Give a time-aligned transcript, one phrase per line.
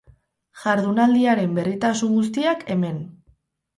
[0.61, 2.99] Jardunaldiaren berritasun guztiak, hemen.